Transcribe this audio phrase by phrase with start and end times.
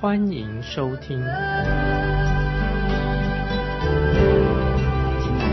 [0.00, 1.18] 欢迎收听。
[1.18, 1.28] 亲爱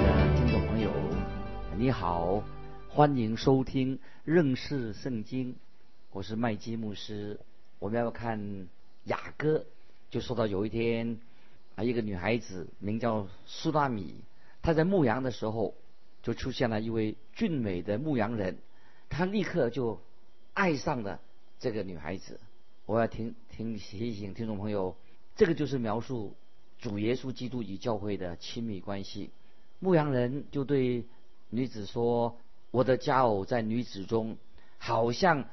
[0.05, 0.89] 的听众朋友，
[1.75, 2.41] 你好，
[2.87, 5.53] 欢迎收听认识圣经。
[6.11, 7.37] 我是麦基牧师，
[7.77, 8.69] 我们要看
[9.03, 9.65] 雅歌，
[10.09, 11.17] 就说到有一天
[11.75, 14.15] 啊，一个女孩子名叫苏拉米，
[14.61, 15.73] 她在牧羊的时候，
[16.23, 18.55] 就出现了一位俊美的牧羊人，
[19.09, 19.99] 他立刻就
[20.53, 21.19] 爱上了
[21.59, 22.39] 这个女孩子。
[22.87, 24.95] 我要听听提醒听众朋友，
[25.35, 26.33] 这个就是描述
[26.79, 29.29] 主耶稣基督与教会的亲密关系。
[29.79, 31.03] 牧羊人就对
[31.49, 32.37] 女子说
[32.71, 34.37] ：“我的佳偶在女子中，
[34.79, 35.45] 好像。”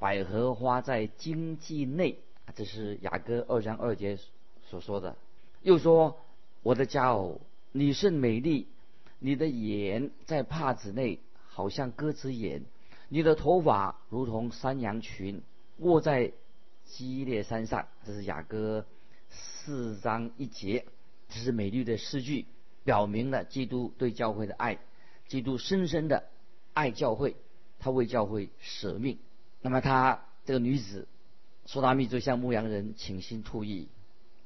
[0.00, 2.16] 百合花在荆棘内，
[2.54, 4.18] 这是雅歌二章二节
[4.64, 5.14] 所说的。
[5.60, 6.16] 又说
[6.64, 8.66] ：“我的佳偶，你甚美丽，
[9.18, 12.62] 你的眼在帕子内，好像鸽子眼；
[13.10, 15.42] 你的头发如同山羊群，
[15.76, 16.32] 卧在
[16.90, 18.84] 基列山上。”这是雅歌
[19.28, 20.84] 四章一节，
[21.28, 22.46] 这是美丽的诗句，
[22.84, 24.78] 表明了基督对教会的爱。
[25.28, 26.24] 基督深深的
[26.74, 27.36] 爱教会，
[27.78, 29.18] 他为教会舍命。
[29.62, 31.06] 那么他这个女子，
[31.66, 33.88] 苏达密就向牧羊人倾心吐意。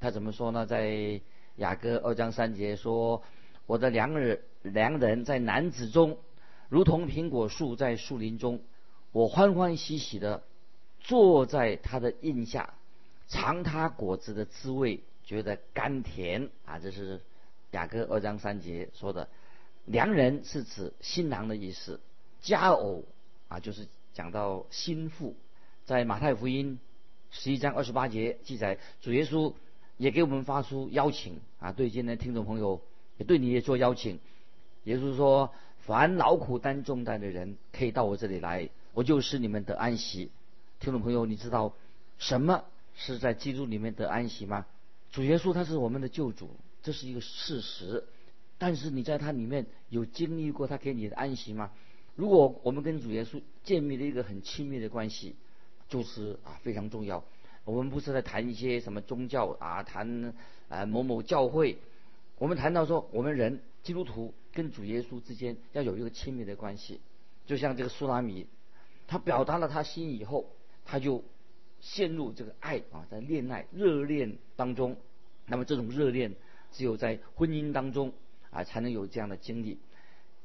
[0.01, 0.67] 他怎么说呢？
[0.67, 1.21] 在
[1.57, 3.23] 雅歌二章三节说
[3.67, 6.19] ：“我的良人良人在男子中，
[6.69, 8.61] 如同苹果树在树林中。
[9.13, 10.43] 我欢欢喜喜的
[11.05, 12.75] 坐在他的荫下，
[13.29, 17.21] 尝他果子的滋味，觉得甘甜啊！”这是
[17.71, 19.29] 雅歌二章三节说的。
[19.85, 22.01] 良人是指新郎的意思，
[22.41, 23.05] 佳偶
[23.47, 23.87] 啊就是。
[24.15, 25.35] 讲到心腹，
[25.87, 26.79] 在马太福音
[27.33, 29.53] 十一章二十八节记载，主耶稣
[29.97, 32.81] 也给我们发出邀请啊，对今天听众朋友
[33.19, 34.21] 也对你也做邀请。
[34.85, 35.53] 耶稣说
[35.85, 40.31] ：“凡劳苦担重担的人，可以到我这里来，我就是你们的安息。”
[40.85, 41.73] 听众朋友，你知道
[42.19, 42.63] 什么
[42.95, 44.67] 是在基督里面得安息吗？
[45.11, 46.51] 主耶稣他是我们的救主，
[46.83, 48.05] 这是一个事实。
[48.59, 51.71] 但是你在他里面有经历过他给你的安息吗？
[52.17, 55.37] 如果我们跟主耶稣建立了一个很亲密的关系，
[55.89, 57.25] 就是啊非常重要。
[57.65, 60.35] 我们不是在谈一些什么宗教啊，谈
[60.69, 61.79] 啊某某教会。
[62.37, 67.01] 我们谈到说，我们人基督徒跟主耶稣之间要有一个亲密的关系。
[67.47, 68.47] 就像这个苏拉米，
[69.09, 70.45] 他表达了他心以后，
[70.85, 71.25] 他就
[71.81, 74.97] 陷入这个爱啊，在恋爱热恋当中。
[75.47, 76.35] 那么这种热恋，
[76.73, 78.13] 只有在婚姻当中
[78.51, 79.79] 啊才能有这样的经历。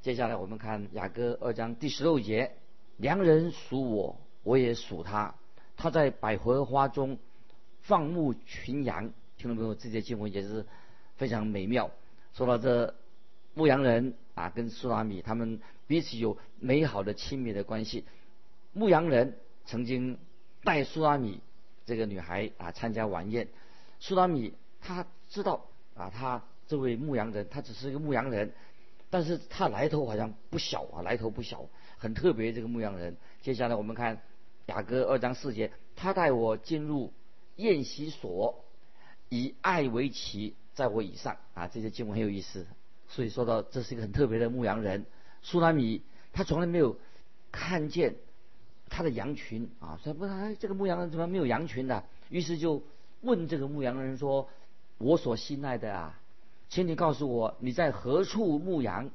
[0.01, 2.53] 接下来我们看雅歌二章第十六节：
[2.97, 5.35] 良人属我，我也属他。
[5.77, 7.17] 他在百合花中
[7.81, 9.11] 放牧群羊。
[9.37, 10.65] 听众朋友，这些经文也是
[11.15, 11.91] 非常美妙。
[12.33, 12.93] 说到这
[13.53, 18.03] 牧羊人啊，跟苏拉米他们彼此有美好的亲密的关系。
[18.73, 20.17] 牧羊人曾经
[20.63, 21.41] 带苏拉米
[21.85, 23.47] 这个女孩啊参加晚宴。
[23.99, 25.65] 苏拉米他知道
[25.95, 28.53] 啊，他这位牧羊人，他只是一个牧羊人。
[29.11, 31.65] 但是他来头好像不小啊，来头不小，
[31.97, 33.17] 很特别这个牧羊人。
[33.41, 34.21] 接下来我们看
[34.67, 37.11] 雅歌二章四节，他带我进入
[37.55, 38.63] 宴席所，
[39.29, 42.67] 以爱为旗，在我以上啊，这些经文很有意思。
[43.07, 45.07] 所以说到这是一个很特别的牧羊人。
[45.41, 46.99] 苏拉米他从来没有
[47.51, 48.13] 看见
[48.89, 50.25] 他的羊群啊，说不，
[50.59, 52.03] 这个牧羊人怎么没有羊群呢？
[52.29, 52.83] 于是就
[53.21, 54.49] 问这个牧羊人说
[54.97, 56.19] ：“我所信赖的啊。”
[56.69, 59.09] 请你告诉我，你在何处牧羊？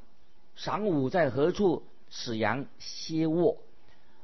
[0.57, 3.59] 晌午在何处使羊歇卧？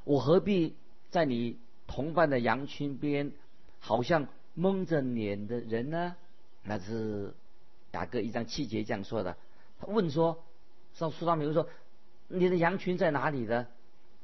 [0.05, 0.77] 我何必
[1.11, 3.33] 在你同伴的羊群边，
[3.79, 6.17] 好像蒙着脸的人呢？
[6.63, 7.35] 那是
[7.93, 9.37] 雅各一张气节这样说的。
[9.81, 10.43] 他问说
[10.95, 11.69] ：“上苏大明说，
[12.29, 13.67] 你的羊群在哪里呢？”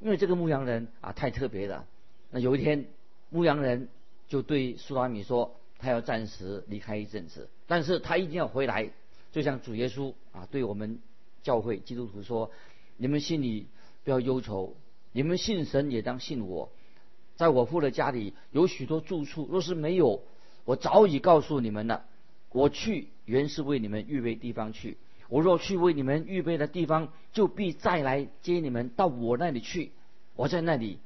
[0.00, 1.86] 因为这个牧羊人啊太特别了。
[2.30, 2.86] 那有一天，
[3.30, 3.88] 牧羊人
[4.28, 5.56] 就对苏拉米说。
[5.78, 8.88] 他要暂时离开一阵子，但是他一定要回来。
[9.30, 11.00] 就像主耶稣啊，对我们
[11.42, 12.50] 教会基督徒说
[12.96, 13.66] ：“你们心里
[14.02, 14.74] 不要忧愁，
[15.12, 16.70] 你们信神也当信我。
[17.36, 20.22] 在我父的家里有许多住处，若是没有，
[20.64, 22.06] 我早已告诉你们了。
[22.52, 24.96] 我去原是为你们预备地方去。
[25.28, 29.92] 我若去为你们预备的地方，就必再来接你们到我那里去。
[30.34, 30.98] 我在那里，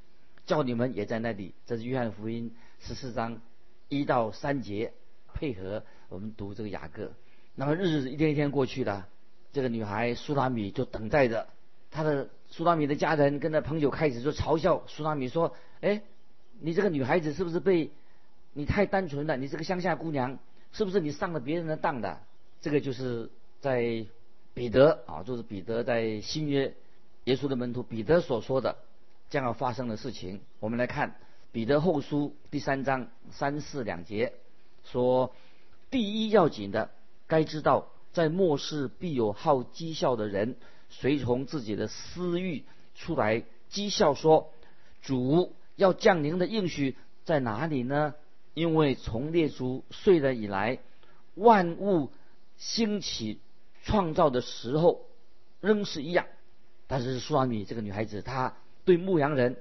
[0.47, 3.41] 叫你们也在那里。”这是约翰福音十四章。
[3.89, 4.93] 一到三节
[5.35, 7.13] 配合我们读这个雅各。
[7.57, 9.09] 那么日子一天一天过去了，
[9.53, 11.49] 这个女孩苏拉米就等待着
[11.91, 16.03] 她的苏拉米的家人跟她朋友开始就嘲笑苏拉米说：“哎，
[16.61, 17.91] 你这个女孩子是不是被
[18.53, 19.37] 你太单纯了？
[19.37, 20.39] 你这个乡下姑娘
[20.73, 22.21] 是不是你上了别人的当的？”
[22.63, 23.29] 这个就是
[23.61, 24.07] 在
[24.55, 26.75] 彼得啊，就是彼得在新约
[27.25, 28.77] 耶稣的门徒彼得所说的
[29.29, 30.41] 将要发生的事情。
[30.59, 31.17] 我们来看
[31.53, 34.33] 彼得后书第三章三四两节
[34.85, 35.35] 说
[35.91, 36.91] ：“第一要紧的。”
[37.29, 40.57] 该知道，在末世必有好讥笑的人，
[40.89, 42.65] 随从自己的私欲
[42.97, 44.51] 出来讥笑说
[45.01, 48.15] ：“主要降临的应许在哪里呢？”
[48.55, 50.81] 因为从列祖睡了以来，
[51.37, 52.11] 万物
[52.57, 53.39] 兴起
[53.83, 55.07] 创造的时候，
[55.61, 56.27] 仍是一样。
[56.87, 58.55] 但是苏拉米这个女孩子，她
[58.85, 59.57] 对牧羊人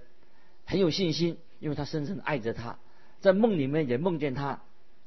[0.66, 2.78] 很有信心，因为她深深爱着他，
[3.22, 4.62] 在梦里面也梦见他。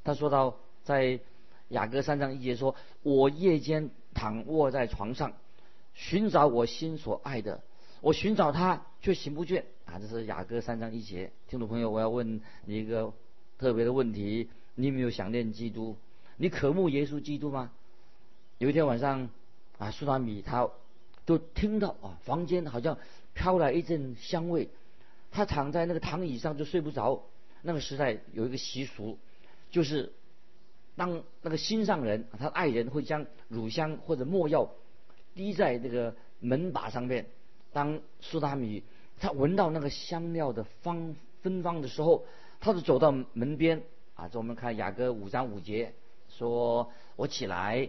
[0.04, 1.20] 他说到在。
[1.68, 5.32] 雅各三章一节说：“我夜间躺卧在床上，
[5.94, 7.62] 寻找我心所爱的，
[8.02, 11.32] 我寻找他却寻不倦。”啊，这是雅各三章一节。
[11.48, 13.14] 听众朋友，我要问你一个
[13.56, 15.96] 特别的问题：你有没有想念基督？
[16.36, 17.72] 你渴慕耶稣基督吗？
[18.58, 19.28] 有一天晚上，
[19.78, 20.68] 啊，苏达米他
[21.26, 22.98] 就听到啊，房间好像
[23.34, 24.68] 飘来一阵香味，
[25.30, 27.22] 他躺在那个躺椅上就睡不着。
[27.62, 29.18] 那个时代有一个习俗，
[29.70, 30.12] 就是。
[30.94, 34.68] 当那个心上人，他爱人会将乳香或者没药
[35.34, 37.24] 滴在那个门把上面。
[37.72, 38.82] 当苏达米
[39.18, 42.26] 他闻到那个香料的芳芬芳的时候，
[42.60, 43.82] 他就走到门边
[44.14, 44.28] 啊。
[44.28, 45.94] 这我们看雅歌五章五节
[46.28, 47.88] 说：“我起来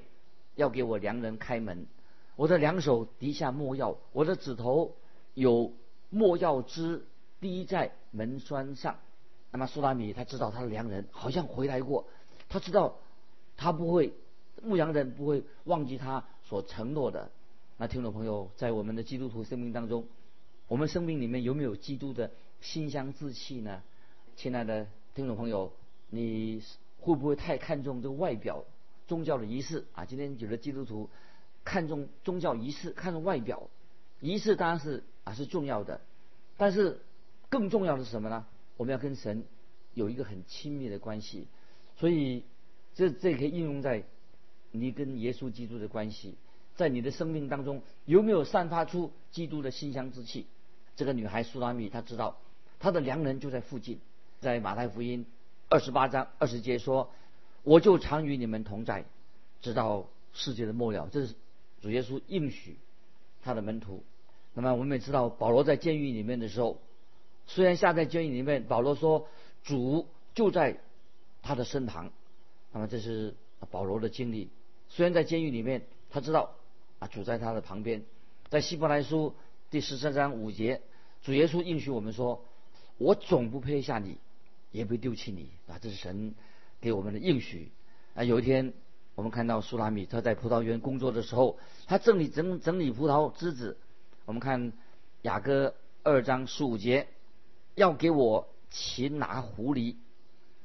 [0.56, 1.88] 要给我良人开门，
[2.36, 4.96] 我的两手滴下没药，我的指头
[5.34, 5.74] 有
[6.10, 7.06] 没药汁
[7.40, 8.98] 滴在门栓上。”
[9.52, 12.08] 那么苏达米他知道他的良人好像回来过。
[12.50, 12.98] 他知道，
[13.56, 14.14] 他不会，
[14.64, 17.30] 牧羊人不会忘记他所承诺的。
[17.78, 20.06] 那听众朋友，在我们的基督徒生命当中，
[20.68, 23.82] 我们生命里面有没有基督的馨香之气呢？
[24.36, 25.72] 亲爱的听众朋友，
[26.10, 26.62] 你
[27.00, 28.64] 会不会太看重这个外表、
[29.14, 30.06] 宗教的仪式啊？
[30.06, 31.08] 今天有的基督徒
[31.64, 33.70] 看重宗教仪式，看重外表，
[34.20, 36.02] 仪式当然是啊是重要的，
[36.58, 37.00] 但是
[37.48, 38.48] 更重要的是什么呢？
[38.76, 39.44] 我们要跟神
[39.94, 41.48] 有一个很亲密的关系。
[41.98, 42.44] 所以，
[42.96, 44.04] 这这可以应用在
[44.72, 46.36] 你跟耶稣基督的关系，
[46.74, 50.48] 在你的生命当中有没有散发出基督的馨香之气？
[50.96, 52.40] 这个女孩苏拉米她知道，
[52.80, 54.00] 她的良人就在附近，
[54.40, 55.28] 在马太福音
[55.70, 57.12] 二十八章二十节说
[57.64, 59.06] ：“我就常与你们同在，
[59.62, 61.34] 直到世界的末了。”这是
[61.82, 62.78] 主耶稣应许
[63.42, 64.04] 他的门徒。
[64.54, 66.80] 那么我们也知道，保罗在监狱里面的时候，
[67.48, 69.28] 虽然下在监狱里面，保罗说
[69.64, 70.80] 主就在。
[71.46, 72.10] 他的身旁，
[72.72, 73.36] 那么这是
[73.70, 74.48] 保罗的经历。
[74.88, 76.56] 虽然在监狱里面，他知道
[77.00, 78.02] 啊主在他的旁边。
[78.48, 79.36] 在希伯来书
[79.70, 80.80] 第十三章五节，
[81.22, 82.46] 主耶稣应许我们说
[82.98, 84.20] ：“我总不撇下你，
[84.72, 86.34] 也不丢弃你。”啊，这是神
[86.84, 87.72] 给我们的应许。
[88.14, 88.74] 啊，有一天
[89.16, 91.58] 我们看到苏拉米他在葡萄园工作的时候，
[91.88, 93.78] 他整理整整理葡萄枝子。
[94.26, 94.74] 我们看
[95.22, 97.08] 雅歌二章十五节，
[97.76, 99.96] 要给我擒拿狐狸。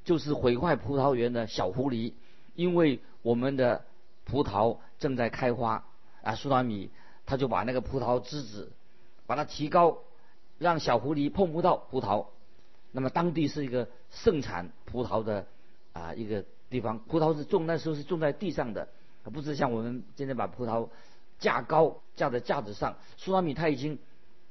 [0.05, 2.15] 就是毁坏葡萄园的小狐狸，
[2.55, 3.85] 因为我们的
[4.25, 5.85] 葡萄正在开花
[6.23, 6.91] 啊，苏拉米
[7.27, 8.73] 他就把那个葡萄枝子
[9.27, 9.99] 把它提高，
[10.59, 12.27] 让小狐狸碰不到葡萄。
[12.91, 15.47] 那么当地是一个盛产葡萄的
[15.99, 18.89] 啊一个地方，葡萄是种那时候是种在地上的，
[19.25, 20.89] 不是像我们今天把葡萄
[21.39, 22.97] 架高架在架子上。
[23.17, 23.99] 苏拉米他已经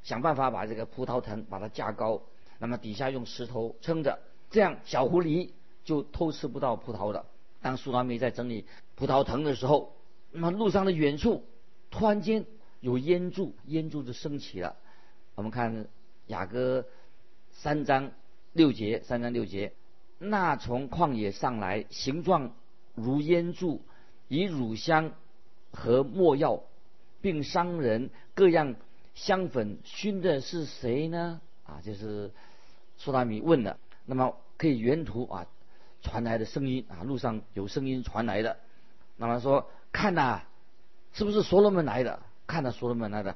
[0.04, 2.22] 想办法把这个葡萄藤把它架高，
[2.60, 4.20] 那么底下用石头撑着。
[4.50, 5.52] 这样，小狐狸
[5.84, 7.26] 就偷吃不到葡萄了。
[7.62, 9.94] 当苏拉米在整理葡萄藤的时候，
[10.32, 11.44] 那么路上的远处
[11.92, 12.46] 突然间
[12.80, 14.76] 有烟柱，烟柱就升起了。
[15.36, 15.88] 我们看
[16.28, 16.86] 雅歌
[17.52, 18.12] 三章
[18.54, 19.74] 六节，三章六节，
[20.20, 22.52] 那从旷野上来，形状
[22.96, 23.82] 如烟柱，
[24.28, 25.12] 以乳香
[25.72, 26.64] 和墨药，
[27.22, 28.76] 并商人各样
[29.14, 31.40] 香粉熏的是谁呢？
[31.66, 32.32] 啊，就是
[32.98, 33.78] 苏达米问了。
[34.06, 35.46] 那么可以原图啊
[36.02, 38.58] 传来的声音啊，路上有声音传来的。
[39.18, 40.42] 那么说看呐，
[41.14, 42.20] 是不是所罗门来的？
[42.48, 43.36] 看到所罗门来的，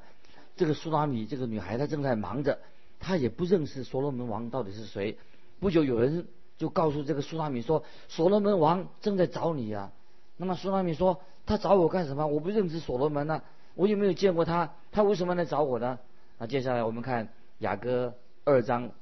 [0.56, 2.58] 这个苏达米这个女孩她正在忙着，
[2.98, 5.16] 她也不认识所罗门王到底是谁。
[5.60, 6.26] 不久有人
[6.62, 9.90] 就告诉这个苏拉米说，所罗门王正在找你啊。
[10.36, 12.24] 那么苏拉米说，他找我干什么？
[12.24, 13.42] 我不认识所罗门呢，
[13.74, 15.98] 我又没有见过他，他为什么来找我呢？
[16.38, 18.14] 那接下来我们看雅歌
[18.44, 18.92] 二章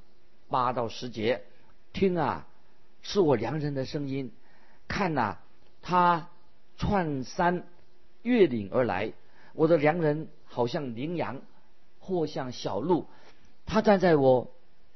[0.49, 1.43] 八到十节。
[1.93, 2.47] 听啊，
[3.03, 4.31] 是我良人的声音；
[4.87, 5.37] 看呐，
[5.83, 6.29] 他
[6.79, 7.67] 窜山
[8.23, 9.13] 越岭而来，
[9.53, 11.41] 我的良人好像羚羊，
[11.99, 13.05] 或像小鹿。
[13.67, 14.49] 他站在我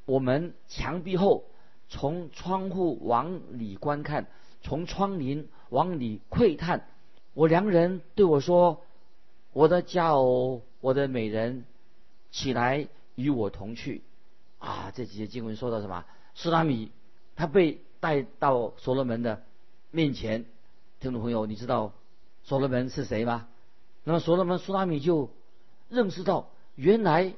[0.05, 1.43] 我们墙壁后，
[1.88, 4.27] 从窗户往里观看，
[4.62, 6.88] 从窗棂往里窥探。
[7.34, 8.82] 我良人对我说
[9.54, 11.65] ：“我的佳偶，我的美人，
[12.32, 14.01] 起来与我同去。”
[14.58, 16.06] 啊，这几节经文说到什么？
[16.34, 16.92] 苏拉米
[17.36, 19.44] 他被带到所罗门的
[19.92, 20.46] 面前。
[21.00, 21.94] 听众朋友，你知道
[22.44, 23.48] 所罗门是谁吗？
[24.04, 25.30] 那么所罗门苏拉米就
[25.89, 27.34] 认识到，原来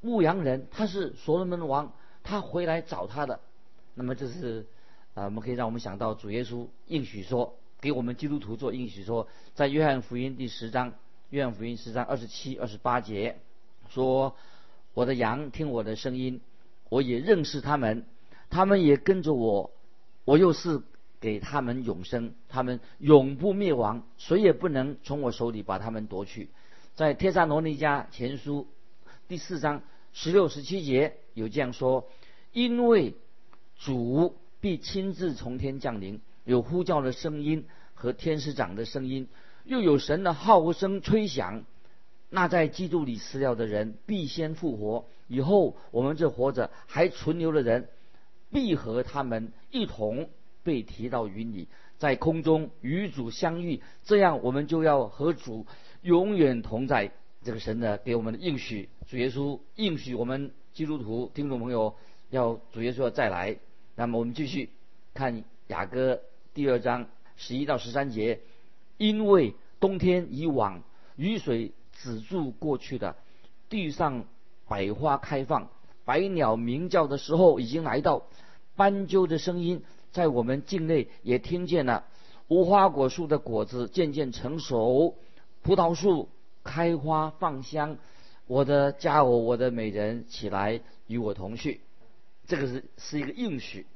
[0.00, 3.40] 牧羊人他是所罗门王，他回来找他的。
[3.98, 4.64] 那么这是
[5.14, 7.58] 啊，我们可以让我们想到主耶稣应许说。
[7.80, 10.94] 给我们基督徒做应许说，在约翰福音第十章，
[11.30, 13.38] 约翰福音十章二十七、二十八节
[13.88, 14.34] 说
[14.94, 16.40] ：“我的羊听我的声音，
[16.88, 18.04] 我也认识他们，
[18.50, 19.70] 他们也跟着我，
[20.24, 20.82] 我又是
[21.20, 26.50] 给他们永生，他们永不灭亡，谁也不能从我手里把他们夺去。”
[26.96, 28.66] 在帖撒罗尼迦前书
[29.28, 32.08] 第四章十六、十七节有这样说
[32.50, 33.14] ：“因为
[33.78, 39.28] 主必亲自从天降临。”有呼叫的声音和天使长的声音，
[39.64, 41.66] 又有神的号声吹响。
[42.30, 47.90] 那在基督里死了的人必先复活，以后我们这活着还存留的人，
[48.50, 50.30] 必和他们一同
[50.62, 51.68] 被提到云里，
[51.98, 53.82] 在空中与主相遇。
[54.04, 55.66] 这样我们就要和主
[56.00, 57.12] 永远同在。
[57.42, 61.94] 这个神呢给我们的应许，主耶稣应许我们基督徒听众朋友
[62.30, 63.58] 要主耶稣要再来。
[63.98, 64.70] 那么我们继续
[65.12, 66.20] 看雅歌。
[66.54, 68.38] 第二章十一到十三节，
[68.96, 70.84] 因为冬天以往，
[71.16, 73.16] 雨水止住过去的，
[73.68, 74.24] 地上
[74.68, 75.68] 百花开放，
[76.04, 78.22] 百鸟鸣叫的时候已经来到，
[78.76, 82.04] 斑鸠的声音在我们境内也听见了，
[82.46, 85.16] 无花果树的果子渐渐成熟，
[85.62, 86.28] 葡萄树
[86.62, 87.98] 开花放香，
[88.46, 91.80] 我的佳偶，我的美人起来与我同去，
[92.48, 93.86] 这个是是一个应许，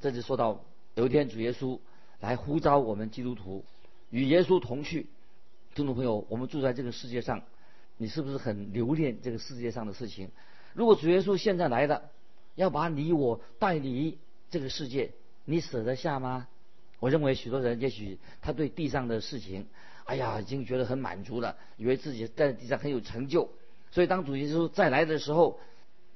[0.00, 1.80] 这就说到有一天主耶稣。
[2.20, 3.66] 来呼召我们基督徒
[4.08, 5.08] 与耶稣同去，
[5.74, 7.42] 听众朋友，我们住在这个世界上，
[7.98, 10.30] 你是不是很留恋这个世界上的事情？
[10.72, 12.10] 如果主耶稣现在来了，
[12.54, 14.16] 要把你我带离
[14.48, 15.10] 这个世界，
[15.44, 16.48] 你舍得下吗？
[16.98, 19.66] 我认为许多人也许他对地上的事情，
[20.04, 23.50] 哎呀，已经觉得很满足了，以为自己在地上很有成就，
[23.90, 25.60] 所以当主耶稣再来的时候，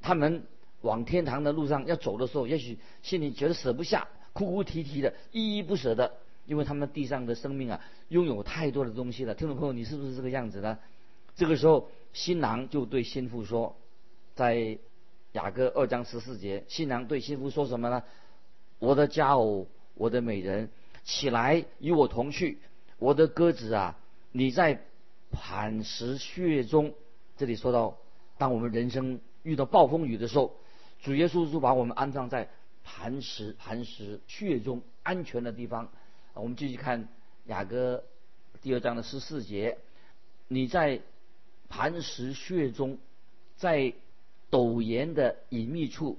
[0.00, 0.46] 他们
[0.82, 4.08] 往天堂的路上要走的时候，也许心里觉得舍不下。
[4.34, 6.12] 哭哭啼啼的，依依不舍的，
[6.46, 9.34] 因为他们地上的生命啊，拥有太多的东西了。
[9.34, 10.78] 听众朋友，你是不是这个样子呢？
[11.34, 13.76] 这个时候，新郎就对新妇说，
[14.36, 14.78] 在
[15.32, 18.04] 雅各二章十四节，新郎对新妇说什么呢？
[18.78, 20.70] 我的佳偶，我的美人，
[21.02, 22.58] 起来与我同去。
[22.98, 23.98] 我的鸽子啊，
[24.30, 24.84] 你在
[25.32, 26.94] 磐石穴中。
[27.36, 27.96] 这里说到，
[28.36, 30.54] 当我们人生遇到暴风雨的时候，
[31.02, 32.48] 主耶稣就把我们安葬在。
[32.90, 35.90] 磐石，磐石穴中安全的地方。
[36.32, 37.06] 我们继续看
[37.44, 38.02] 雅歌
[38.62, 39.76] 第二章的十四节：
[40.48, 41.02] 你在
[41.68, 42.96] 磐石穴中，
[43.58, 43.92] 在
[44.50, 46.18] 陡岩的隐秘处，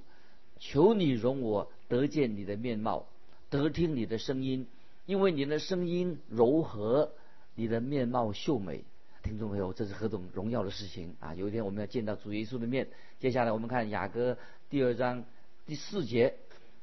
[0.59, 3.07] 求你容我得见你的面貌，
[3.49, 4.67] 得听你的声音，
[5.07, 7.13] 因为你的声音柔和，
[7.55, 8.83] 你的面貌秀美。
[9.29, 11.35] 听众朋友，这是何等荣耀的事情啊！
[11.35, 12.87] 有一天我们要见到主耶稣的面。
[13.19, 14.35] 接下来我们看雅歌
[14.71, 15.23] 第二章
[15.67, 16.35] 第四节。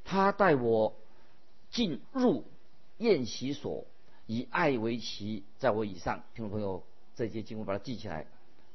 [0.05, 0.95] 他带我
[1.71, 2.45] 进入
[2.99, 3.85] 宴席所，
[4.27, 6.23] 以爱为旗，在我以上。
[6.37, 6.85] 听众朋友，
[7.17, 8.27] 这些经文把它记起来。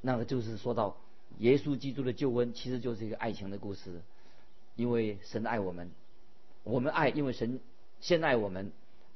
[0.02, 0.98] 那个就是说到
[1.38, 4.02] 耶稣基督的救恩，其实就是一个爱情的故事。
[4.76, 5.90] 因为神爱我们，
[6.66, 7.62] 我们爱，因为神
[8.02, 8.74] 先爱我们。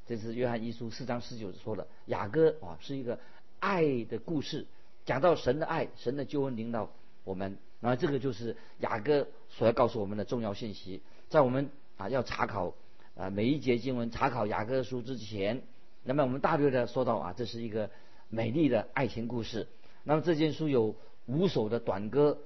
[0.08, 1.86] 这是约翰一书四章十九说的。
[2.06, 3.20] 雅歌啊，是一个
[3.60, 4.66] 爱的故事，
[5.06, 6.92] 讲到神的爱，神的救恩领导
[7.24, 7.58] 我们。
[7.82, 11.70] 然后这个就是雅歌所要告诉我们的重要信息，在我们。
[11.98, 12.76] 啊，要查考
[13.16, 15.62] 啊每一节经文，查考雅各书之前，
[16.04, 17.90] 那么我们大略的说到啊，这是一个
[18.28, 19.66] 美丽的爱情故事。
[20.04, 20.94] 那么这件书有
[21.26, 22.38] 五首的短歌，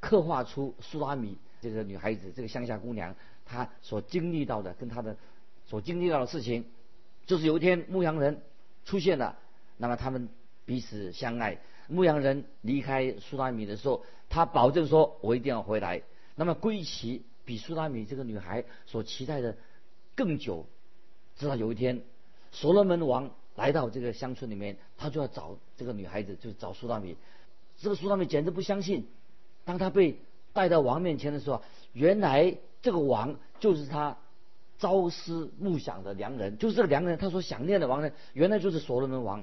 [0.00, 3.14] 刻画出苏拉米这个女孩子，这个乡下姑娘，
[3.44, 5.14] 她所经历到的跟她的
[5.66, 6.64] 所经历到的事情，
[7.26, 8.40] 就是有一天牧羊人
[8.86, 9.38] 出现了，
[9.76, 10.30] 那么他们
[10.68, 11.58] 彼此相爱。
[11.88, 16.02] 牧羊人离开苏拉米的时候，他保证说：“我一定要回来。”
[16.36, 17.24] 那么归期。
[17.46, 19.56] 比苏拉米这个女孩所期待的
[20.14, 20.66] 更久，
[21.38, 22.02] 直到有一天，
[22.52, 27.16] 所罗门王来到这个乡村里面，他就要找这个女孩子，就找苏拉米。
[27.78, 29.08] 这个苏拉米简直不相信，
[29.64, 30.18] 当他被
[30.52, 31.62] 带到王面前的时候，
[31.94, 34.18] 原来这个王就是他
[34.78, 39.42] 朝思暮想的良人，就是这个良人，他所想念的王呢，原来就是所罗门王。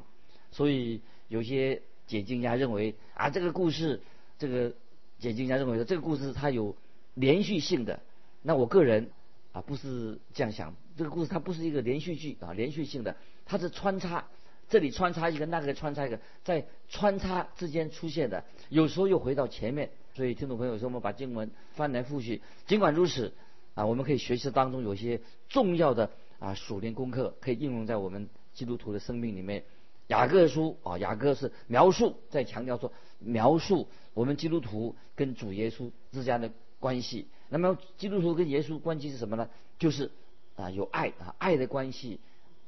[0.51, 4.01] 所以有些解经家认为啊，这个故事，
[4.37, 4.73] 这个
[5.19, 6.75] 解经家认为说这个故事它有
[7.13, 7.99] 连续性的。
[8.41, 9.09] 那我个人
[9.53, 13.15] 啊不是这样想，这个故事它不是一个连续剧啊，连续性的，
[13.45, 14.27] 它是穿插，
[14.69, 19.89] 这里穿插一个，那个穿插一个，在穿插之间出现的，有时候又回到前面。
[20.13, 23.33] 所以听众朋友说，我们把经文翻来覆去，尽管如此
[23.73, 29.63] 啊，我们可以学习当中有些重要的啊属灵功课，可以应用在我们基督徒的生命里面。
[30.07, 37.27] 雅各书啊，雅各是描述，在强调说描述我们基督徒跟主耶稣之间的关系。
[37.49, 39.49] 那么基督徒跟耶稣关系是什么呢？
[39.79, 40.11] 就是
[40.55, 42.19] 啊有爱啊爱的关系。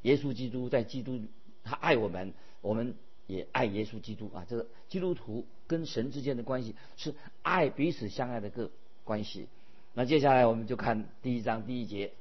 [0.02, 1.20] 耶稣基督在基督
[1.64, 4.46] 他爱我们，我们也爱耶稣基督啊。
[4.48, 8.72] 这个基督徒跟神之间的关系是爱彼此相爱的个
[9.04, 9.48] 关系。
[9.94, 12.14] 那接下来我们就看第一章第一节，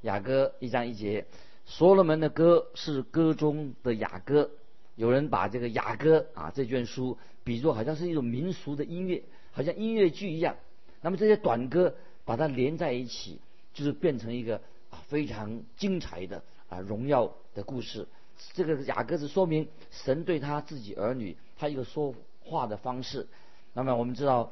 [0.00, 1.26] 雅各一章一节。
[1.68, 4.50] 所罗门的歌是歌中的雅歌，
[4.96, 9.22] 有人把这个雅歌啊这卷书比作好像是一种民俗的音乐，
[9.52, 10.56] 好像音乐剧一样。
[11.02, 11.94] 那么这些短歌
[12.24, 13.38] 把它连在一起，
[13.74, 14.56] 就是变成一个
[14.88, 18.08] 啊非常精彩的啊荣耀的故事。
[18.54, 23.28] 这个雅歌是说明神对他自己儿女他一个说话的方式。
[23.74, 24.50] 那么我们知道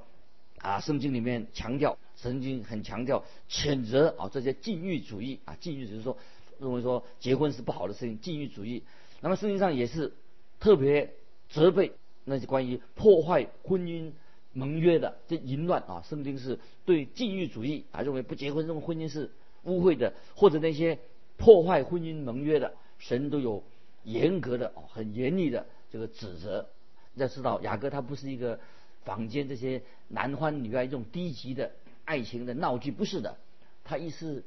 [0.58, 6.14] 啊圣经里面强调，圣经很强调谴责啊这些禁欲主义啊禁欲就是说。
[6.58, 8.82] 认为说结婚是不好的事情，禁欲主义。
[9.20, 10.12] 那么圣经上也是
[10.60, 11.14] 特别
[11.48, 11.92] 责备
[12.24, 14.12] 那些关于破坏婚姻
[14.52, 16.02] 盟约的这淫乱啊。
[16.08, 19.30] 圣经是对禁欲主义啊，认为不结婚认为婚姻是
[19.64, 20.98] 污秽的，或者那些
[21.36, 23.62] 破坏婚姻盟约的，神都有
[24.04, 26.68] 严格的、很严厉的这个指责。
[27.14, 28.60] 要知道雅各他不是一个
[29.04, 31.72] 坊间这些男欢女爱这种低级的
[32.04, 33.36] 爱情的闹剧，不是的，
[33.84, 34.44] 他意思。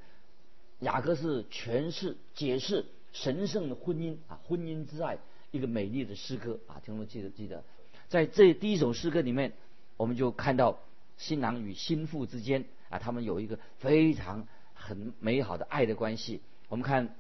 [0.80, 5.18] 雅各是诠释、解释神圣的婚姻啊，婚姻之爱
[5.52, 7.64] 一个美丽的诗歌啊，听众记得记得，
[8.08, 9.54] 在这第一首诗歌里面，
[9.98, 10.80] 我们就看到
[11.18, 16.42] 新郎与新妇之间啊，他们有一个非常很美好的爱的关系。
[16.70, 17.14] 我们看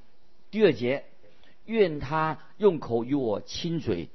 [0.51, 1.03] 第二节，
[1.65, 4.09] 愿他用口与我亲嘴，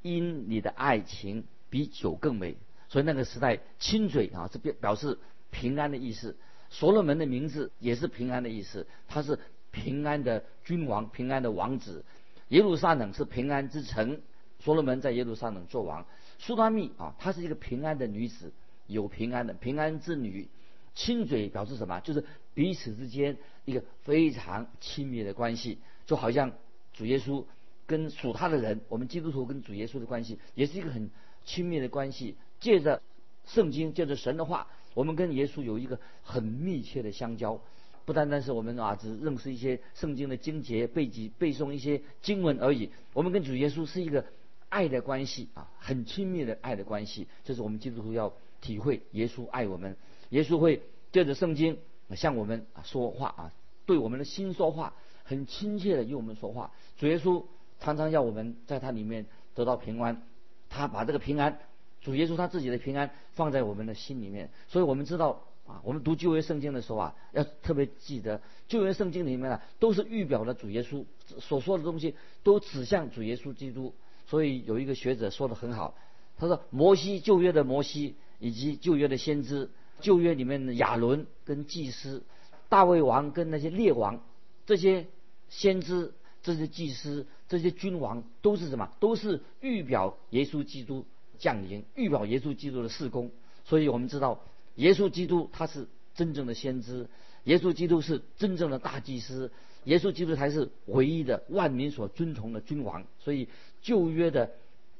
[0.00, 2.56] 因你的爱情比酒更美。
[2.88, 5.18] 所以那个时代亲嘴啊，这表表示
[5.50, 6.36] 平安的意思。
[6.70, 9.38] 所罗门的名字也是平安的意思，他是
[9.70, 12.04] 平安的君王，平安的王子。
[12.48, 14.20] 耶路撒冷是平安之城，
[14.58, 16.06] 所罗门在耶路撒冷做王。
[16.38, 18.52] 苏达密啊，她是一个平安的女子，
[18.86, 20.48] 有平安的平安之女。
[20.94, 22.00] 亲嘴表示什么？
[22.00, 26.52] 就是彼此之间一个非常亲密的关系，就好像
[26.92, 27.44] 主耶稣
[27.86, 31.10] 跟属他的人，我们基督徒跟主耶稣的关系也是一个很
[31.44, 32.36] 亲密的关系。
[32.60, 33.02] 借着
[33.46, 34.66] 圣经，借着神的话。
[34.98, 37.60] 我们跟耶稣有一个很密切的相交，
[38.04, 42.90] 不单单是我们啊只认识一些圣经的经节，背记背诵一些经文而已。
[43.12, 44.24] 我们跟主耶稣是一个
[44.68, 47.28] 爱的关系啊，很亲密的爱的关系。
[47.44, 49.96] 这是我们基督徒要体会耶稣爱我们，
[50.30, 50.82] 耶稣会
[51.12, 51.78] 借着圣经
[52.16, 53.52] 向我们说话啊，
[53.86, 56.72] 对我们的心说话，很亲切的与我们说话。
[56.96, 57.44] 主耶稣
[57.78, 60.20] 常常要我们在他里面得到平安，
[60.68, 61.60] 他把这个平安。
[62.00, 71.04] 主耶稣他自己的平安放在我们的心里面，所以我们知道啊，我们读旧约圣经的时候啊，要特别记得旧约圣经里面啊，都是预表了主耶稣
[71.40, 73.92] 所说的东西，都指向主耶稣基督。
[74.26, 75.94] 所以有一个学者说的很好，
[76.36, 82.22] 他说摩西旧约的摩西以及旧约的先知，旧约里面的亚伦跟祭司，
[82.68, 84.22] 大卫王跟那些列王，
[84.66, 85.06] 这些
[85.48, 88.90] 先知、这些祭司、这些君王都是什么？
[89.00, 91.06] 都是预表耶稣基督。
[91.38, 93.30] 降临，预表耶稣基督的事工，
[93.64, 94.40] 所以我们知道，
[94.74, 97.08] 耶稣基督他是真正的先知，
[97.44, 99.52] 耶稣基督是真正的大祭司，
[99.84, 103.04] 耶稣基督才是唯一的万民所尊崇的君王。
[103.20, 103.48] 所以
[103.80, 104.50] 旧约的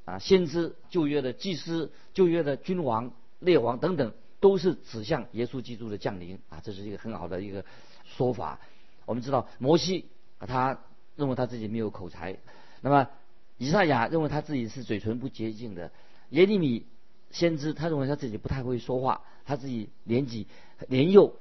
[0.05, 7.65] 啊先知、旧约的祭司、旧约的君王、列王等等，都是指向耶稣基督的降临啊，这是一个很好的一个
[8.05, 8.61] 说法。
[9.05, 10.07] 我们知道摩西
[10.39, 10.81] 啊，他
[11.17, 12.39] 认为他自己没有口才，
[12.81, 13.09] 那么
[13.57, 15.91] 以赛亚认为他自己是嘴唇不洁净的。
[16.31, 16.85] 耶利米
[17.31, 20.47] 先知，他认为他自己不太会说话，他自己年纪
[20.89, 21.35] 年幼，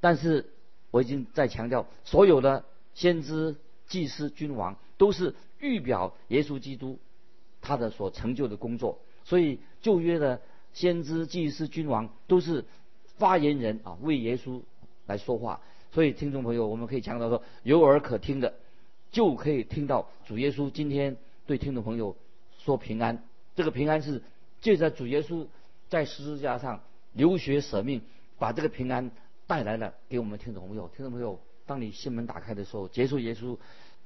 [0.00, 0.50] 但是
[0.90, 6.98] 我已经在强调，所有的先知、祭司、君王都是预表耶稣基督
[7.60, 10.40] 他的所成就的工作，所以旧约的
[10.72, 12.64] 先知、祭司、君王都是
[13.16, 14.60] 发言人啊，为耶稣
[15.06, 15.60] 来说话。
[15.92, 18.54] 所以听众朋友，我们可以强调说，有耳可听的，
[19.10, 22.16] 就可以听到主耶稣今天对听众朋友
[22.58, 23.22] 说平安。
[23.54, 24.22] 这个平安是。
[24.62, 25.46] 借着主耶稣
[25.90, 26.80] 在十字架上
[27.12, 28.00] 流血舍命，
[28.38, 29.10] 把这个平安
[29.46, 30.88] 带来了给我们听众朋友。
[30.96, 33.58] 听众朋友，当你心门打开的时候，接受耶稣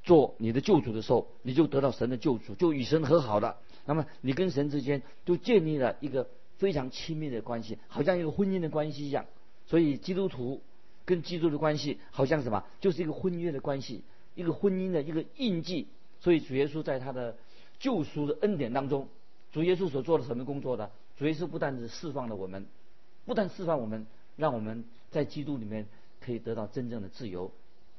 [0.03, 3.59] 做你的救主的时候，你就得到神的救主，就与神和好了。
[3.85, 9.27] 那么你跟神之间就建立了一个非常亲密的关系，好像一个婚姻的关系一样。
[9.67, 10.63] 所以基督徒
[11.05, 14.03] 跟基督的关系好像什么，就是一个婚约的关系，
[14.35, 15.87] 一个婚姻的一个印记。
[16.19, 17.37] 所以主耶稣在他的
[17.79, 19.07] 救赎的恩典当中，
[19.57, 20.91] 主耶稣所做的什么工作呢？
[21.17, 22.67] 主耶稣不但是释放了我们，
[23.25, 25.87] 不但释放我们，让我们在基督里面
[26.21, 27.51] 可以得到真正的自由。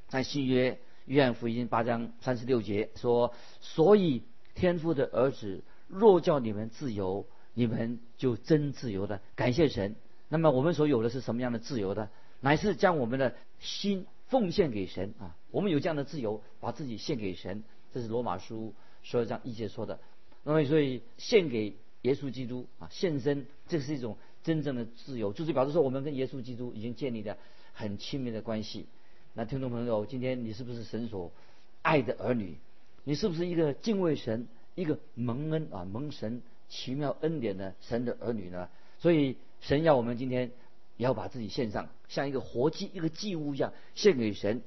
[0.08, 4.22] 在新约约翰福音八章三十六节说：“所以
[4.54, 9.20] 天父的儿子若叫你们自由，你们就真自由的。
[9.36, 9.96] 感谢神。
[10.30, 12.12] 那么我们所有的是什么样的自由的？
[12.39, 15.36] 乃是将我们的心奉献给神啊！
[15.50, 17.63] 我们有这样的自由，把自己献给神。
[17.91, 20.00] 这是罗马书十二章一节说的。
[20.48, 27.38] 那么所以献给。”耶稣基督啊，献身，这是一种真正的自由，就是表示说我们跟耶稣基督已经建立了
[27.74, 28.86] 很亲密的关系。
[29.34, 31.34] 那听众朋友，今天你是不是神所
[31.82, 32.56] 爱的儿女？
[33.04, 38.70] 你是不是一个敬畏神、一个蒙恩啊蒙神奇妙恩典的神的儿女呢？
[39.00, 40.52] 所以神要我们今天
[40.96, 44.62] 也要把自己献上，像一个活祭、一个祭物一样献给神。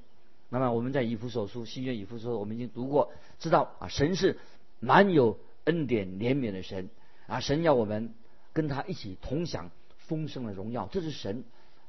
[0.51, 4.37] 那么我们在以弗所书、新约以弗所，我们已经读过，知道啊，神是
[4.81, 6.91] 满有恩典怜悯的神。
[7.27, 8.13] 啊，神要我们
[8.53, 11.45] 跟他一起同享丰盛的荣耀，这是神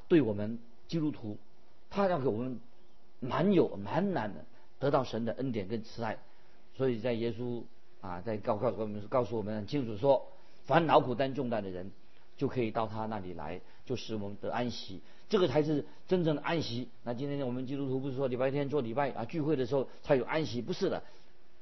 [0.08, 1.38] 对我们基督徒，
[1.90, 2.60] 他要给我们
[3.20, 4.46] 满有满满的
[4.78, 6.20] 得到神的恩典跟慈爱。
[6.78, 7.64] 所以在耶稣
[8.02, 10.28] 啊，在告告诉我们告诉我们很清楚说，
[10.66, 11.92] 凡劳苦担重担的人，
[12.38, 15.02] 就可以到他那里来，就使我们得安息。
[15.28, 16.88] 这个才是真正的安息。
[17.04, 21.02] 那今天我们基督徒不是说礼拜天做礼拜啊聚会的时候才有安息，不是的，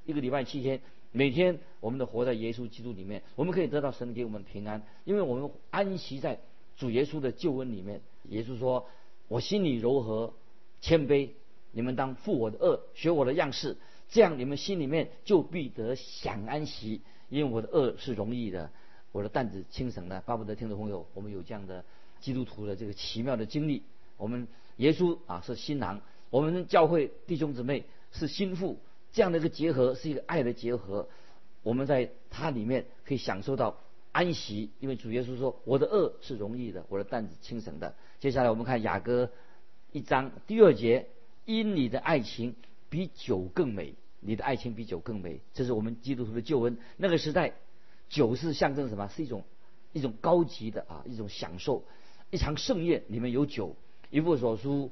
[0.05, 0.81] 一个礼拜七天。
[1.11, 6.39] 每天我们都活在耶稣基督里面，我们可以得到神给我们平安，因为我们安息在
[6.77, 8.01] 主耶稣的救恩里面。
[8.29, 8.87] 耶稣说
[9.27, 10.33] ：“我心里柔和
[10.81, 11.29] 谦卑，
[11.71, 13.77] 你们当负我的恶，学我的样式，
[14.09, 17.01] 这样你们心里面就必得享安息。
[17.29, 18.69] 因为我的恶是容易的，
[19.11, 21.83] 我的担子轻省的。”巴不得听众朋友，我们有这样的
[22.19, 23.81] 基督徒的这个奇妙的经历。
[24.17, 28.77] 我们耶稣啊是新郎，我们教会弟兄姊妹是心腹。
[29.11, 31.07] 这样的一个结合是一个爱的结合，
[31.63, 33.77] 我们在它里面可以享受到
[34.11, 39.31] 安息，因为主耶稣说：“我的恶是容易的，我的担子轻省的。”接下来我们看雅歌
[39.91, 41.07] 一章第二节
[41.45, 42.55] ：“因你的爱情
[42.89, 46.77] 比酒更美，你的爱情比酒更美。”这是我们基督徒的救恩。
[46.97, 47.53] 那个时代，
[48.09, 49.07] 酒是象征什么？
[49.07, 49.43] 是一种
[49.91, 51.83] 一种高级的啊，一种享受。
[52.31, 53.75] 一场盛宴里面有酒。
[54.11, 54.91] 一弗所书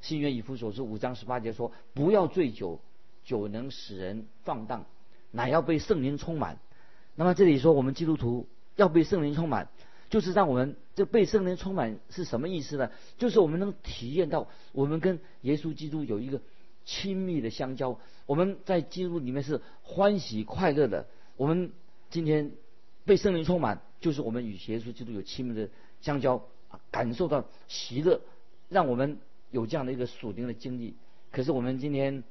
[0.00, 2.80] 新约以弗所书五章十八节说：“不要醉酒。”
[3.26, 4.86] 酒能使人放荡，
[5.32, 6.58] 乃要被圣灵充满。
[7.16, 9.68] 那么这里说，我们基督徒要被圣灵充满，
[10.10, 12.90] 就是让我们这被圣灵充满是什么意思呢？
[13.18, 16.40] 就是我们能体验到我们跟耶稣基督有一个
[16.84, 21.06] 亲密的相交，我们在基督里面是欢喜快乐的。
[21.36, 21.72] 我们
[22.10, 22.52] 今天
[23.04, 25.68] 被圣灵充满，就是我们与耶稣基督有亲密的
[26.00, 26.44] 相交，
[26.92, 28.20] 感受到喜乐，
[28.68, 29.18] 让我们
[29.50, 30.94] 有这样的一个属灵的经历。
[31.32, 32.22] 可是我们今天。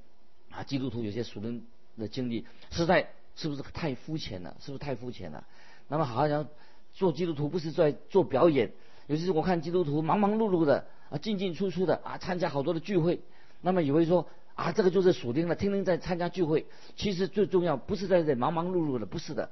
[0.56, 1.66] 啊，基督徒有些属灵
[1.98, 4.56] 的经历，实在是不是太肤浅了？
[4.60, 5.46] 是不是太肤浅了？
[5.88, 6.48] 那么好像
[6.94, 8.72] 做基督徒不是在做表演，
[9.08, 13.20] 尤其是我看基督徒忙忙碌碌的啊，进进出出的啊，参加好多的聚会，
[13.62, 16.66] 那么以为说啊，这个就是属灵了，天天在参加聚会。
[16.96, 19.50] 其实最重要不是在这忙忙碌碌的，不是的，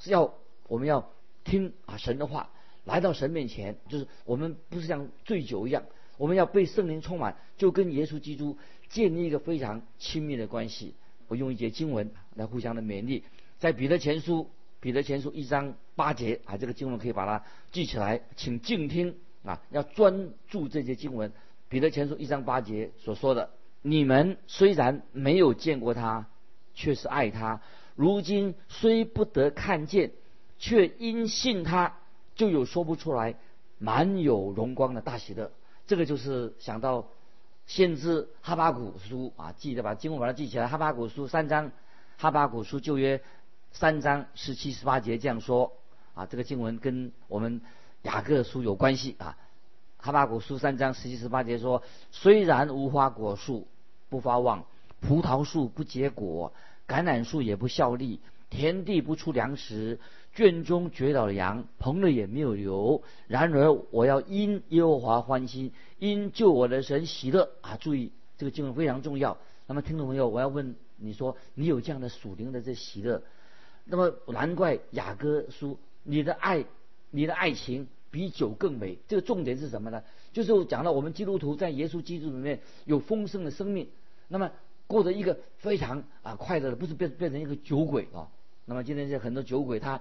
[0.00, 0.34] 是要
[0.66, 1.08] 我们要
[1.44, 2.50] 听啊神的话，
[2.84, 5.84] 来到神面前，就是我们不是像醉酒一样，
[6.20, 8.58] 我们要被圣灵充满，就跟耶稣基督。
[8.90, 10.94] 建立一个非常亲密的关系。
[11.28, 13.22] 我用一节经文来互相的勉励，
[13.58, 21.32] 在彼得前书彼得前书一章八节啊，这个经文可以把它记起来，请静听啊，要专注这些经文。
[21.70, 26.26] 彼得前书一章八节所说的：“你们虽然没有见过他，
[26.74, 27.60] 却是爱他；
[27.94, 30.10] 如今虽不得看见，
[30.58, 31.96] 却因信他，
[32.34, 33.36] 就有说不出来
[33.78, 35.52] 满有荣光的大喜乐。”
[35.90, 37.08] 这个就是想到。
[37.66, 40.66] 先知哈巴古书啊，记得把经文把它记起来。
[40.66, 41.70] 哈巴古书三章，
[42.16, 43.22] 哈巴古书旧约
[43.70, 45.72] 三章十七十八节这样说
[46.14, 47.60] 啊，这个经文跟我们
[48.02, 49.36] 雅各书有关系啊。
[49.98, 53.68] 哈巴古书三章十七十八节说：虽然无花果树
[54.08, 54.64] 不发旺，
[55.00, 56.52] 葡萄树不结果，
[56.88, 60.00] 橄榄树也不效力，田地不出粮食。
[60.34, 63.02] 圈中绝倒了羊，棚里也没有油。
[63.26, 67.76] 然而我要因耶和华欢心，因救我的神喜乐啊！
[67.76, 69.36] 注意这个经文非常重要。
[69.66, 73.22] 那么听众朋友，我要问你说，你有这样的属灵的这喜乐？
[73.84, 76.64] 那么难怪雅歌书，你的爱，
[77.10, 78.98] 你的爱情比酒更美。
[79.08, 80.02] 这个重点是什么呢？
[80.32, 83.88] 就是讲到我们基督徒在耶稣基督里面有丰盛的生命，
[84.28, 84.50] 那么
[84.86, 88.28] 过着一个非常啊快乐的，不是变变成一个酒鬼啊。
[88.66, 90.00] 那么今天这很多酒鬼他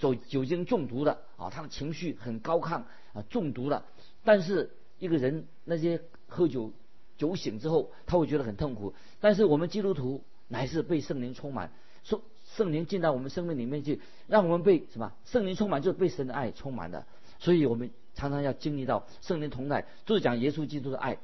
[0.00, 2.82] 走酒精中毒的啊，他的情绪很高亢
[3.12, 3.84] 啊，中毒了。
[4.24, 6.72] 但是一个人那些喝酒
[7.16, 8.94] 酒醒之后，他会觉得很痛苦。
[9.20, 11.70] 但是我们基督徒乃是被圣灵充满，
[12.02, 12.22] 圣
[12.56, 15.12] 圣灵进到我们生命里面去，让我们被什么？
[15.26, 17.04] 圣灵充满就是被神的爱充满的。
[17.38, 21.18] 所以我们常常要经历到圣灵同在，就是讲耶稣基督的爱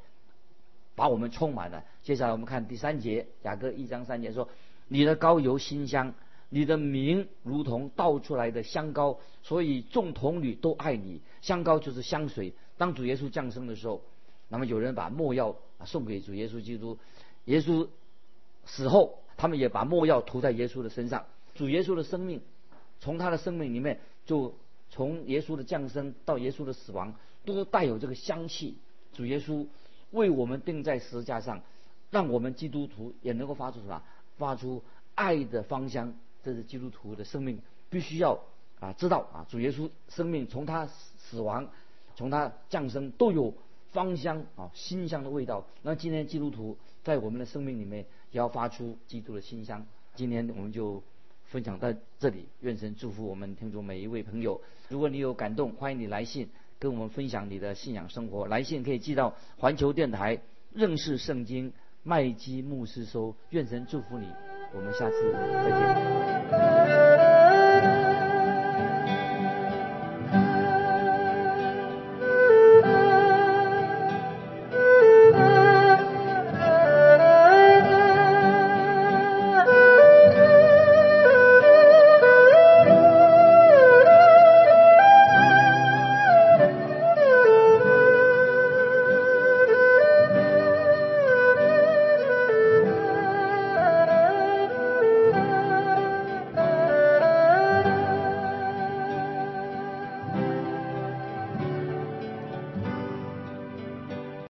[0.94, 1.82] 把我们充满了。
[2.02, 4.48] 接下来我们看第三节，雅各一章三节说
[4.88, 6.14] ：“你的膏油馨香，
[6.48, 11.20] 你的名如同倒出来的香膏，所以众童女都爱你。
[11.40, 12.52] 香膏就是香水。
[12.76, 14.02] 当主耶稣降生的时候，
[14.48, 16.98] 那么有人把墨药送给主耶稣基督，
[17.46, 17.88] 耶稣
[18.64, 21.26] 死后，他们也把墨药涂在耶稣的身上。
[21.54, 22.40] 主耶稣的生命
[23.00, 24.54] 从他的生命里面就。”
[24.88, 27.12] 从耶稣的降生到耶稣的死亡，
[27.44, 28.76] 都带有这个香气。
[29.12, 29.66] 主耶稣
[30.12, 31.61] 为我们钉在十字架上，
[32.12, 34.00] 让我们基督徒也能够发出什么？
[34.38, 34.85] 发出
[35.16, 36.14] 爱的芳香。
[36.46, 38.40] 这是基督徒的生命必须要
[38.80, 39.44] 啊知道啊。
[39.50, 41.68] 主耶稣生命从他死亡，
[42.14, 43.52] 从他降生都有
[43.90, 45.66] 芳香啊馨香的味道。
[45.82, 49.85] 那今天基督徒在我们的生命里面也要发出基督的馨香。
[50.14, 51.02] 今天我们就。
[51.48, 54.61] 分享到这里，愿神祝福我们听众每一位朋友。
[54.88, 58.48] 如果你有感动，欢迎你来信跟我们分享你的信仰生活。
[58.48, 63.37] 来信可以寄到环球电台认识圣经麦基牧师收。
[63.50, 64.26] 愿神祝福你，
[64.72, 66.75] 我们下次再见。